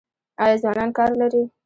[0.43, 1.41] آیا ځوانان کار لري؟